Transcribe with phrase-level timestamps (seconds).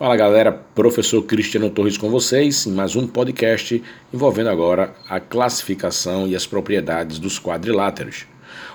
[0.00, 6.26] Fala galera, professor Cristiano Torres com vocês em mais um podcast envolvendo agora a classificação
[6.26, 8.24] e as propriedades dos quadriláteros.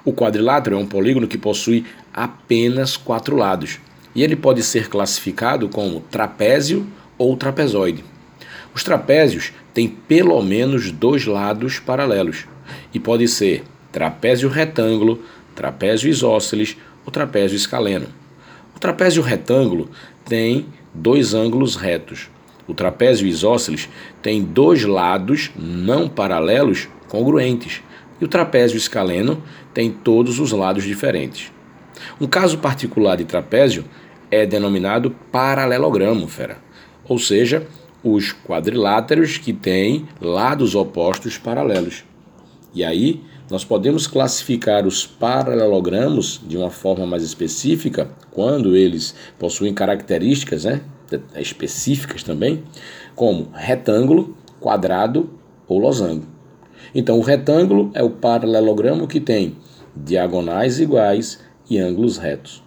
[0.06, 1.84] O quadrilátero é um polígono que possui
[2.14, 3.80] apenas quatro lados
[4.14, 6.86] e ele pode ser classificado como trapézio
[7.18, 8.06] ou trapezoide.
[8.76, 12.46] Os trapézios têm pelo menos dois lados paralelos
[12.94, 15.24] e pode ser trapézio retângulo,
[15.56, 18.10] trapézio isósceles ou trapézio escaleno.
[18.76, 19.90] O trapézio retângulo
[20.24, 22.30] tem dois ângulos retos.
[22.68, 23.88] O trapézio isósceles
[24.22, 27.84] tem dois lados não paralelos congruentes.
[28.20, 31.52] E o trapézio escaleno tem todos os lados diferentes.
[32.20, 33.86] Um caso particular de trapézio
[34.32, 36.58] é denominado paralelogramo, fera.
[37.08, 37.68] Ou seja,
[38.04, 42.04] os quadriláteros que têm lados opostos paralelos.
[42.74, 49.74] E aí, nós podemos classificar os paralelogramos de uma forma mais específica, quando eles possuem
[49.74, 50.82] características né,
[51.36, 52.64] específicas também,
[53.16, 55.30] como retângulo, quadrado
[55.68, 56.26] ou losango.
[56.94, 59.56] Então, o retângulo é o paralelogramo que tem
[59.96, 61.40] diagonais iguais
[61.70, 62.64] e ângulos retos.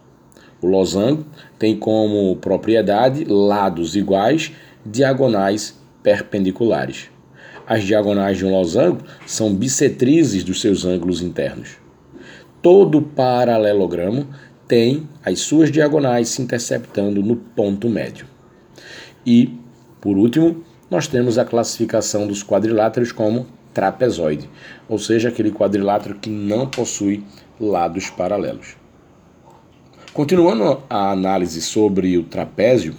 [0.60, 1.24] O losango
[1.58, 4.52] tem como propriedade lados iguais,
[4.84, 7.10] diagonais perpendiculares.
[7.68, 11.76] As diagonais de um losango são bissetrizes dos seus ângulos internos.
[12.62, 14.26] Todo paralelogramo
[14.66, 18.24] tem as suas diagonais se interceptando no ponto médio.
[19.26, 19.54] E,
[20.00, 24.48] por último, nós temos a classificação dos quadriláteros como trapezoide,
[24.88, 27.22] ou seja, aquele quadrilátero que não possui
[27.60, 28.76] lados paralelos.
[30.14, 32.94] Continuando a análise sobre o trapézio,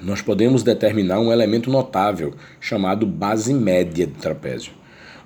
[0.00, 4.72] nós podemos determinar um elemento notável chamado base média do trapézio.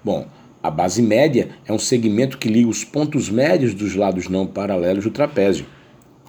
[0.05, 0.27] Bom,
[0.63, 5.05] a base média é um segmento que liga os pontos médios dos lados não paralelos
[5.05, 5.67] do trapézio,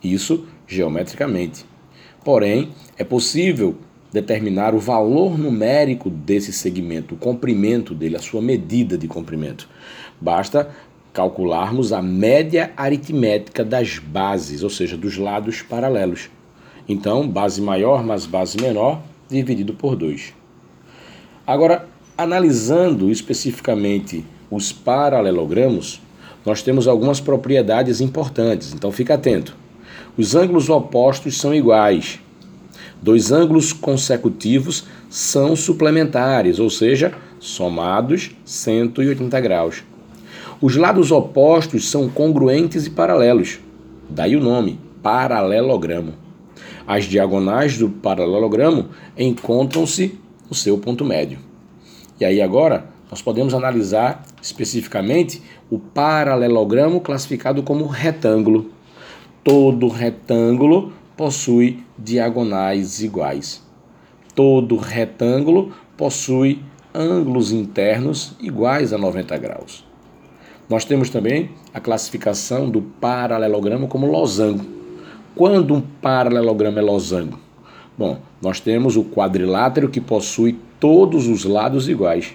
[0.03, 1.65] isso geometricamente.
[2.23, 3.75] Porém, é possível
[4.11, 9.69] determinar o valor numérico desse segmento, o comprimento dele, a sua medida de comprimento.
[10.19, 10.69] Basta
[11.13, 16.29] calcularmos a média aritmética das bases, ou seja, dos lados paralelos.
[16.89, 20.33] Então, base maior mais base menor dividido por 2.
[21.45, 26.01] Agora, analisando especificamente os paralelogramos,
[26.43, 29.55] nós temos algumas propriedades importantes, então fica atento.
[30.17, 32.19] Os ângulos opostos são iguais.
[32.99, 39.83] Dois ângulos consecutivos são suplementares, ou seja, somados 180 graus.
[40.59, 43.59] Os lados opostos são congruentes e paralelos,
[44.09, 46.28] daí o nome, paralelogramo.
[46.89, 50.17] As diagonais do paralelogramo encontram-se
[50.49, 51.37] no seu ponto médio.
[52.19, 55.39] E aí agora nós podemos analisar especificamente
[55.69, 58.71] o paralelogramo classificado como retângulo.
[59.43, 63.63] Todo retângulo possui diagonais iguais.
[64.33, 69.85] Todo retângulo possui ângulos internos iguais a 90 graus.
[70.67, 74.78] Nós temos também a classificação do paralelogramo como losango.
[75.39, 77.39] Quando um paralelogramo é losango?
[77.97, 82.33] Bom, nós temos o quadrilátero que possui todos os lados iguais.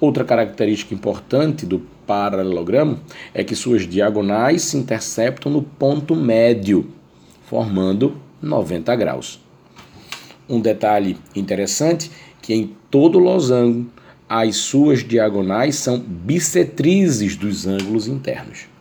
[0.00, 2.98] Outra característica importante do paralelogramo
[3.34, 6.88] é que suas diagonais se interceptam no ponto médio,
[7.42, 9.38] formando 90 graus.
[10.48, 12.10] Um detalhe interessante
[12.40, 13.86] que em todo losango
[14.26, 18.72] as suas diagonais são bissetrizes dos ângulos internos.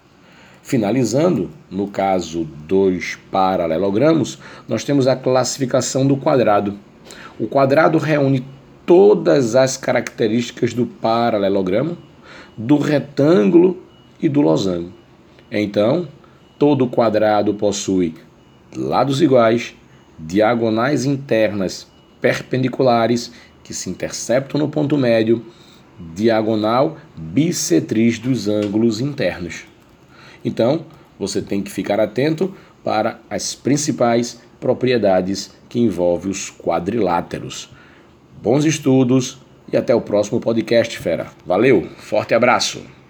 [0.63, 6.79] Finalizando, no caso dos paralelogramos, nós temos a classificação do quadrado.
[7.37, 8.45] O quadrado reúne
[8.85, 11.97] todas as características do paralelogramo,
[12.55, 13.77] do retângulo
[14.21, 14.93] e do losango.
[15.51, 16.07] Então,
[16.57, 18.15] todo quadrado possui
[18.73, 19.75] lados iguais,
[20.17, 21.85] diagonais internas
[22.21, 23.33] perpendiculares
[23.65, 25.45] que se interceptam no ponto médio,
[26.15, 29.72] diagonal bissetriz dos ângulos internos.
[30.43, 30.85] Então,
[31.17, 37.69] você tem que ficar atento para as principais propriedades que envolvem os quadriláteros.
[38.41, 39.37] Bons estudos
[39.71, 41.27] e até o próximo podcast, fera.
[41.45, 43.02] Valeu, forte abraço!